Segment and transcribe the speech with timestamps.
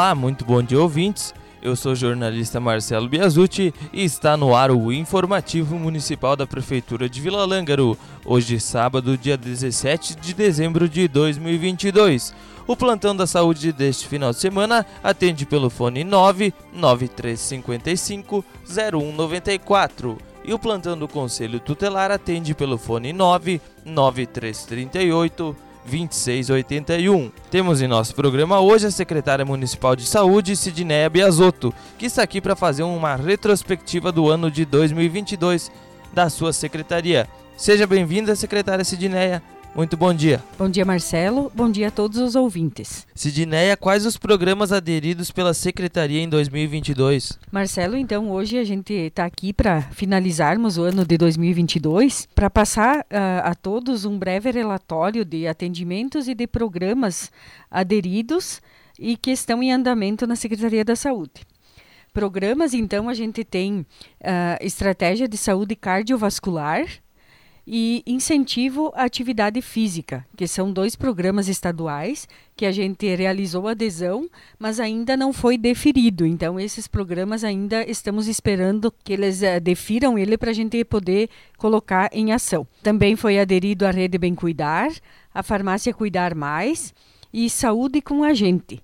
[0.00, 1.34] Olá, muito bom dia ouvintes.
[1.60, 7.06] Eu sou o jornalista Marcelo Biasucci e está no ar o informativo municipal da Prefeitura
[7.06, 12.34] de Vila Lângaro, hoje sábado, dia 17 de dezembro de 2022.
[12.66, 20.58] O plantão da saúde deste final de semana atende pelo fone 99355 0194 e o
[20.58, 27.32] plantão do Conselho Tutelar atende pelo fone 99338 2681.
[27.50, 32.40] Temos em nosso programa hoje a secretária municipal de saúde, Sidneia Biasotto, que está aqui
[32.40, 35.70] para fazer uma retrospectiva do ano de 2022
[36.12, 37.28] da sua secretaria.
[37.56, 39.42] Seja bem-vinda, secretária Sidneia.
[39.74, 40.42] Muito bom dia.
[40.58, 41.50] Bom dia, Marcelo.
[41.54, 43.06] Bom dia a todos os ouvintes.
[43.14, 47.38] Sidneia, quais os programas aderidos pela Secretaria em 2022?
[47.52, 52.98] Marcelo, então hoje a gente está aqui para finalizarmos o ano de 2022, para passar
[52.98, 57.30] uh, a todos um breve relatório de atendimentos e de programas
[57.70, 58.60] aderidos
[58.98, 61.46] e que estão em andamento na Secretaria da Saúde.
[62.12, 63.86] Programas, então, a gente tem uh,
[64.60, 66.84] estratégia de saúde cardiovascular,
[67.66, 72.26] e incentivo à atividade física, que são dois programas estaduais
[72.56, 76.26] que a gente realizou adesão, mas ainda não foi deferido.
[76.26, 81.30] Então, esses programas ainda estamos esperando que eles uh, defiram ele para a gente poder
[81.56, 82.66] colocar em ação.
[82.82, 84.90] Também foi aderido a Rede Bem Cuidar,
[85.32, 86.92] a Farmácia Cuidar Mais
[87.32, 88.82] e Saúde com a Gente.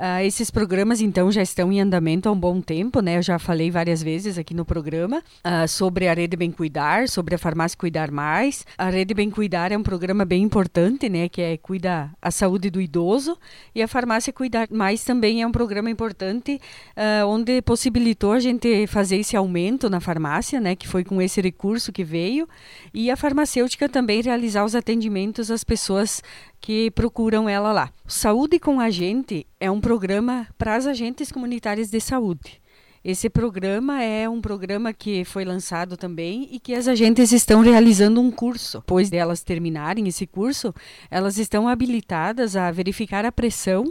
[0.00, 3.18] Uh, esses programas, então, já estão em andamento há um bom tempo, né?
[3.18, 7.34] Eu já falei várias vezes aqui no programa uh, sobre a Rede Bem Cuidar, sobre
[7.34, 8.64] a Farmácia Cuidar Mais.
[8.78, 11.28] A Rede Bem Cuidar é um programa bem importante, né?
[11.28, 13.36] Que é cuida a saúde do idoso.
[13.74, 16.58] E a Farmácia Cuidar Mais também é um programa importante,
[16.96, 20.74] uh, onde possibilitou a gente fazer esse aumento na farmácia, né?
[20.74, 22.48] Que foi com esse recurso que veio.
[22.94, 26.22] E a farmacêutica também realizar os atendimentos às pessoas
[26.60, 27.92] que procuram ela lá.
[28.06, 32.60] Saúde com a Gente é um programa para as agentes comunitárias de saúde.
[33.02, 38.20] Esse programa é um programa que foi lançado também e que as agentes estão realizando
[38.20, 38.80] um curso.
[38.80, 40.74] Depois delas terminarem esse curso,
[41.10, 43.90] elas estão habilitadas a verificar a pressão,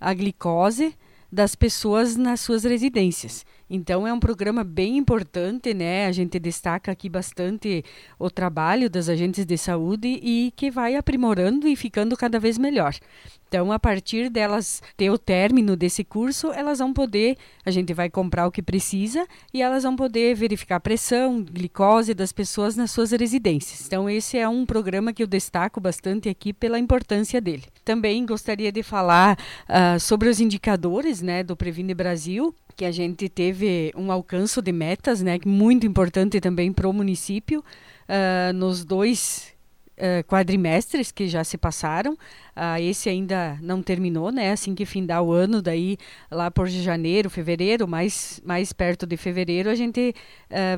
[0.00, 0.94] a glicose
[1.32, 3.44] das pessoas nas suas residências.
[3.68, 6.06] Então é um programa bem importante, né?
[6.06, 7.84] A gente destaca aqui bastante
[8.18, 12.94] o trabalho das agentes de saúde e que vai aprimorando e ficando cada vez melhor.
[13.48, 18.10] Então, a partir delas ter o término desse curso, elas vão poder, a gente vai
[18.10, 22.90] comprar o que precisa e elas vão poder verificar a pressão, glicose das pessoas nas
[22.90, 23.86] suas residências.
[23.86, 27.64] Então, esse é um programa que eu destaco bastante aqui pela importância dele.
[27.84, 29.38] Também gostaria de falar
[29.68, 34.70] uh, sobre os indicadores né, do Previne Brasil, que a gente teve um alcance de
[34.70, 39.54] metas, né, muito importante também para o município, uh, nos dois
[39.96, 42.12] uh, quadrimestres que já se passaram.
[42.12, 44.52] Uh, esse ainda não terminou, né?
[44.52, 45.96] Assim que findar o ano, daí
[46.30, 50.14] lá por janeiro, fevereiro, mais, mais perto de fevereiro, a gente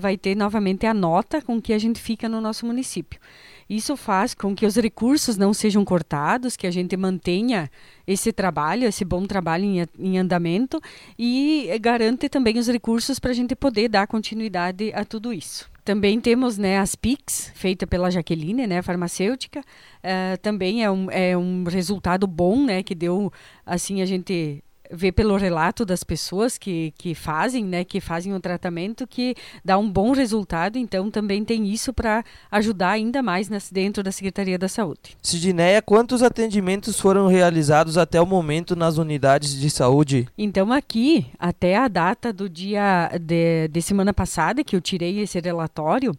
[0.01, 3.21] vai ter novamente a nota com que a gente fica no nosso município.
[3.69, 7.71] Isso faz com que os recursos não sejam cortados, que a gente mantenha
[8.07, 10.81] esse trabalho, esse bom trabalho em, em andamento
[11.19, 15.71] e garante também os recursos para a gente poder dar continuidade a tudo isso.
[15.85, 19.61] Também temos né, as PICs, feita pela Jaqueline, né, farmacêutica.
[19.61, 23.33] Uh, também é um, é um resultado bom, né, que deu,
[23.65, 28.41] assim, a gente vê pelo relato das pessoas que, que fazem, né, que fazem o
[28.41, 29.35] tratamento, que
[29.65, 30.79] dá um bom resultado.
[30.79, 35.17] Então, também tem isso para ajudar ainda mais nas, dentro da Secretaria da Saúde.
[35.23, 40.29] Sidneia, quantos atendimentos foram realizados até o momento nas unidades de saúde?
[40.37, 45.41] Então, aqui, até a data do dia de, de semana passada, que eu tirei esse
[45.41, 46.17] relatório,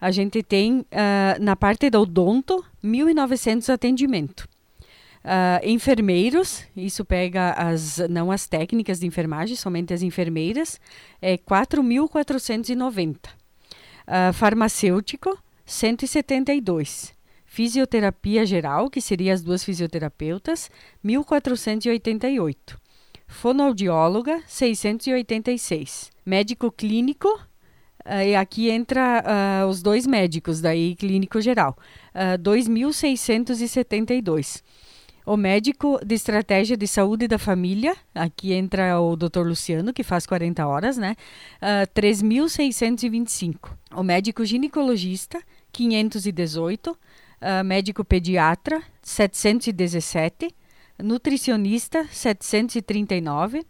[0.00, 0.84] a gente tem, uh,
[1.40, 4.46] na parte do odonto, 1.900 atendimentos.
[5.26, 10.80] Uh, enfermeiros, isso pega as não as técnicas de enfermagem, somente as enfermeiras,
[11.20, 13.16] é 4.490.
[14.06, 17.12] Uh, farmacêutico, 172.
[17.44, 20.70] Fisioterapia geral, que seria as duas fisioterapeutas,
[21.04, 22.76] 1.488.
[23.26, 26.12] Fonoaudióloga, 686.
[26.24, 31.76] Médico clínico, uh, aqui entra uh, os dois médicos, daí clínico geral,
[32.14, 34.62] uh, 2.672
[35.26, 39.40] o médico de estratégia de saúde da família, aqui entra o Dr.
[39.40, 41.16] Luciano, que faz 40 horas, né?
[41.60, 43.72] Uh, ah, 3.625.
[43.92, 45.42] O médico ginecologista,
[45.72, 46.92] 518.
[46.92, 46.96] Uh,
[47.40, 50.54] ah, médico pediatra, 717.
[51.02, 53.66] Nutricionista, 739.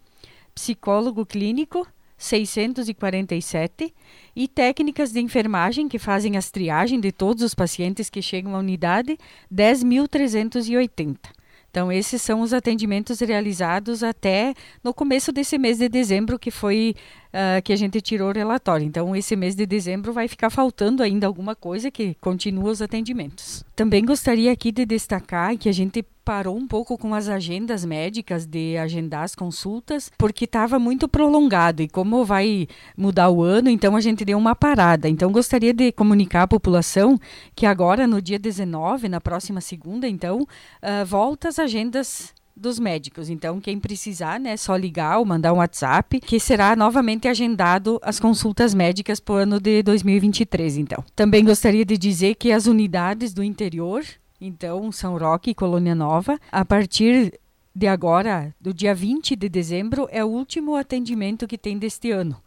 [0.53, 1.87] Psicólogo clínico,
[2.19, 3.93] 647
[4.35, 8.59] e técnicas de enfermagem que fazem as triagens de todos os pacientes que chegam à
[8.59, 9.17] unidade,
[9.51, 11.36] 10.380.
[11.77, 16.95] Então, esses são os atendimentos realizados até no começo desse mês de dezembro, que foi
[17.27, 18.83] uh, que a gente tirou o relatório.
[18.83, 23.63] Então, esse mês de dezembro vai ficar faltando ainda alguma coisa que continua os atendimentos.
[23.75, 28.45] Também gostaria aqui de destacar que a gente parou um pouco com as agendas médicas
[28.45, 33.95] de agendar as consultas, porque estava muito prolongado e como vai mudar o ano, então
[33.95, 35.07] a gente deu uma parada.
[35.07, 37.17] Então gostaria de comunicar à população
[37.55, 43.29] que agora no dia 19, na próxima segunda, então, uh, volta as agendas dos médicos.
[43.29, 48.19] Então, quem precisar, né, só ligar ou mandar um WhatsApp, que será novamente agendado as
[48.19, 51.01] consultas médicas para o ano de 2023, então.
[51.15, 54.03] Também gostaria de dizer que as unidades do interior,
[54.39, 57.39] então São Roque e Colônia Nova, a partir
[57.75, 62.41] de agora, do dia 20 de dezembro, é o último atendimento que tem deste ano.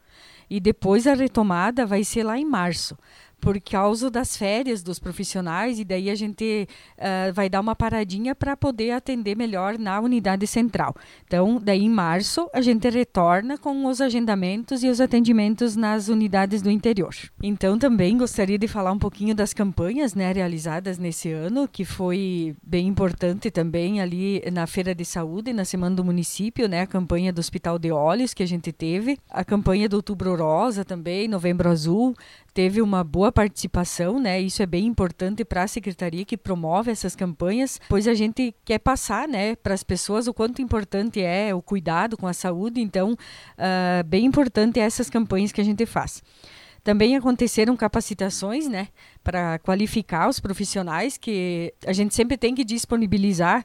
[0.48, 2.96] E depois a retomada vai ser lá em março
[3.40, 8.34] por causa das férias dos profissionais e daí a gente uh, vai dar uma paradinha
[8.34, 10.94] para poder atender melhor na unidade central.
[11.26, 16.62] Então, daí em março a gente retorna com os agendamentos e os atendimentos nas unidades
[16.62, 17.14] do interior.
[17.42, 22.54] Então, também gostaria de falar um pouquinho das campanhas, né, realizadas nesse ano, que foi
[22.62, 27.32] bem importante também ali na Feira de Saúde, na Semana do Município, né, a campanha
[27.32, 31.70] do Hospital de Olhos que a gente teve, a campanha do Outubro Rosa também, Novembro
[31.70, 32.14] Azul,
[32.52, 34.40] teve uma boa participação, né?
[34.40, 38.78] Isso é bem importante para a secretaria que promove essas campanhas, pois a gente quer
[38.78, 42.80] passar, né, para as pessoas o quanto importante é o cuidado com a saúde.
[42.80, 46.22] Então, uh, bem importante essas campanhas que a gente faz.
[46.82, 48.88] Também aconteceram capacitações, né,
[49.22, 53.62] para qualificar os profissionais que a gente sempre tem que disponibilizar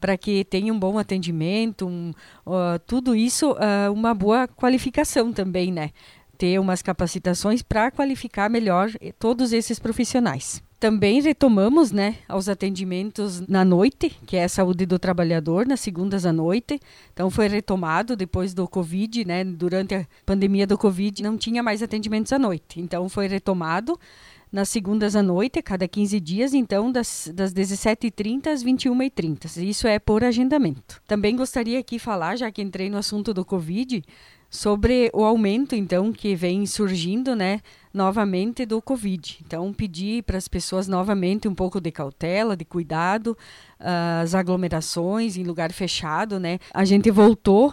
[0.00, 2.12] para que tenha um bom atendimento, um,
[2.46, 5.90] uh, tudo isso, uh, uma boa qualificação também, né?
[6.38, 10.62] Ter umas capacitações para qualificar melhor todos esses profissionais.
[10.80, 16.24] Também retomamos né, aos atendimentos na noite, que é a saúde do trabalhador, nas segundas
[16.24, 16.80] à noite.
[17.12, 21.82] Então foi retomado depois do Covid, né, durante a pandemia do Covid, não tinha mais
[21.82, 22.80] atendimentos à noite.
[22.80, 23.98] Então foi retomado
[24.52, 29.60] nas segundas à noite, cada 15 dias, então das, das 17h30 às 21h30.
[29.62, 31.02] Isso é por agendamento.
[31.06, 34.02] Também gostaria aqui falar, já que entrei no assunto do Covid,
[34.50, 37.60] sobre o aumento então que vem surgindo, né,
[37.92, 39.38] novamente do Covid.
[39.44, 43.36] Então pedir para as pessoas novamente um pouco de cautela, de cuidado,
[44.22, 46.58] as aglomerações em lugar fechado, né?
[46.72, 47.72] A gente voltou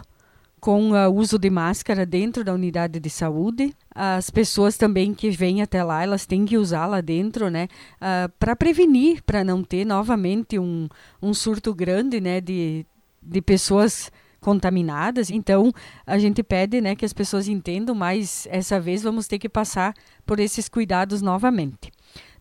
[0.60, 3.74] com o uso de máscara dentro da unidade de saúde.
[3.94, 7.68] As pessoas também que vêm até lá, elas têm que usar lá dentro, né?
[7.96, 10.88] Uh, para prevenir, para não ter novamente um,
[11.22, 12.40] um surto grande, né?
[12.40, 12.84] De,
[13.22, 14.10] de pessoas
[14.46, 15.28] contaminadas.
[15.28, 15.72] Então,
[16.06, 19.92] a gente pede né, que as pessoas entendam, mas essa vez vamos ter que passar
[20.24, 21.90] por esses cuidados novamente.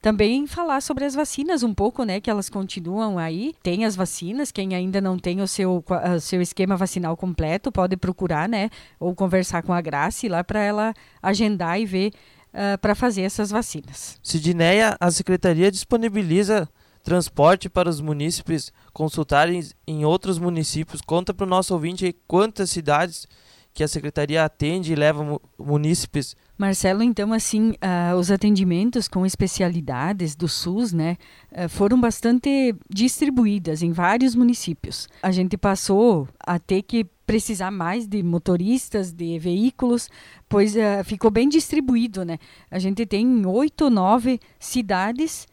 [0.03, 2.21] Também falar sobre as vacinas um pouco, né?
[2.21, 3.55] Que elas continuam aí.
[3.63, 5.83] Tem as vacinas, quem ainda não tem o seu,
[6.15, 8.69] o seu esquema vacinal completo, pode procurar, né?
[8.99, 10.93] Ou conversar com a Grace lá para ela
[11.23, 12.11] agendar e ver
[12.53, 14.19] uh, para fazer essas vacinas.
[14.21, 16.69] Sidneia, a Secretaria disponibiliza
[17.05, 21.01] transporte para os munícipes consultarem em outros municípios.
[21.01, 23.27] Conta para o nosso ouvinte quantas cidades
[23.75, 26.35] que a secretaria atende e leva munícipes.
[26.57, 31.17] Marcelo, então assim, uh, os atendimentos com especialidades do SUS, né,
[31.51, 35.07] uh, foram bastante distribuídas em vários municípios.
[35.21, 40.09] A gente passou a ter que precisar mais de motoristas, de veículos,
[40.47, 42.39] pois uh, ficou bem distribuído, né?
[42.71, 45.45] A gente tem oito, nove cidades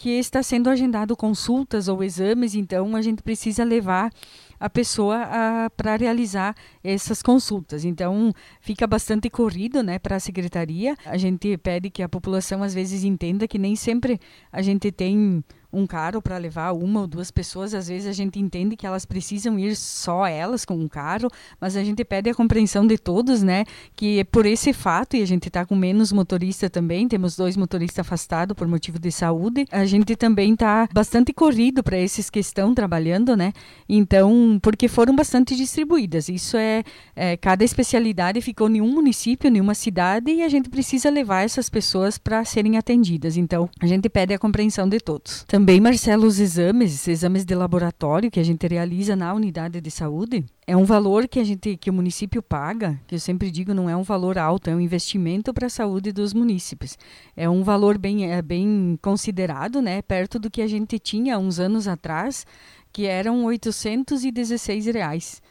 [0.00, 4.10] que está sendo agendado consultas ou exames, então a gente precisa levar
[4.58, 5.28] a pessoa
[5.76, 7.84] para realizar essas consultas.
[7.84, 10.96] Então, fica bastante corrido né, para a secretaria.
[11.04, 14.18] A gente pede que a população às vezes entenda que nem sempre
[14.50, 17.74] a gente tem um carro para levar uma ou duas pessoas.
[17.74, 21.28] Às vezes a gente entende que elas precisam ir só elas com um carro,
[21.60, 23.64] mas a gente pede a compreensão de todos, né?
[23.94, 28.00] Que por esse fato, e a gente está com menos motorista também, temos dois motoristas
[28.00, 32.74] afastados por motivo de saúde, a gente também está bastante corrido para esses que estão
[32.74, 33.52] trabalhando, né?
[33.88, 36.28] Então, porque foram bastante distribuídas.
[36.28, 36.82] Isso é,
[37.14, 41.42] é cada especialidade ficou em um município, em uma cidade, e a gente precisa levar
[41.42, 43.36] essas pessoas para serem atendidas.
[43.36, 45.44] Então, a gente pede a compreensão de todos.
[45.80, 50.76] Marcelo, os exames, exames de laboratório que a gente realiza na unidade de saúde, é
[50.76, 53.94] um valor que a gente, que o município paga, que eu sempre digo, não é
[53.94, 56.96] um valor alto, é um investimento para a saúde dos munícipes.
[57.36, 61.60] É um valor bem, é bem considerado, né, perto do que a gente tinha uns
[61.60, 62.46] anos atrás,
[62.92, 65.42] que eram 816 reais.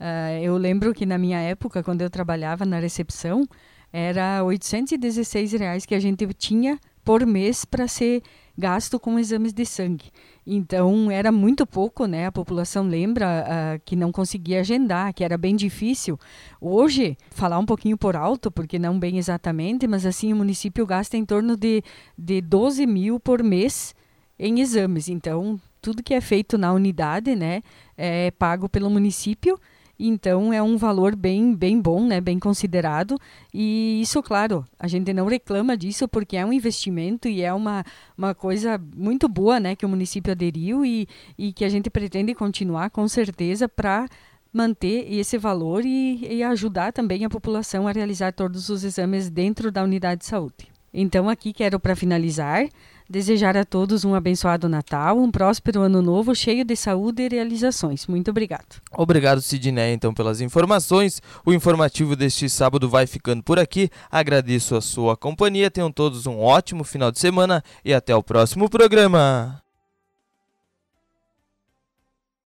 [0.00, 3.46] Uh, eu lembro que na minha época, quando eu trabalhava na recepção,
[3.92, 8.22] era 816 reais que a gente tinha por mês para ser
[8.58, 10.10] gasto com exames de sangue.
[10.44, 12.26] Então era muito pouco, né?
[12.26, 16.18] A população lembra uh, que não conseguia agendar, que era bem difícil.
[16.60, 21.16] Hoje, falar um pouquinho por alto, porque não bem exatamente, mas assim o município gasta
[21.16, 21.84] em torno de,
[22.18, 23.94] de 12 mil por mês
[24.36, 25.08] em exames.
[25.08, 27.62] Então, tudo que é feito na unidade, né,
[27.96, 29.56] é pago pelo município
[29.98, 33.18] então é um valor bem, bem bom, né, bem considerado.
[33.52, 37.84] E isso, claro, a gente não reclama disso porque é um investimento e é uma,
[38.16, 42.34] uma coisa muito boa né, que o município aderiu e, e que a gente pretende
[42.34, 44.06] continuar com certeza para
[44.52, 49.70] manter esse valor e, e ajudar também a população a realizar todos os exames dentro
[49.70, 50.77] da unidade de saúde.
[50.92, 52.68] Então, aqui quero, para finalizar,
[53.08, 58.06] desejar a todos um abençoado Natal, um próspero ano novo, cheio de saúde e realizações.
[58.06, 58.80] Muito obrigado.
[58.92, 61.20] Obrigado, Sidney, então, pelas informações.
[61.44, 63.90] O informativo deste sábado vai ficando por aqui.
[64.10, 65.70] Agradeço a sua companhia.
[65.70, 69.62] Tenham todos um ótimo final de semana e até o próximo programa.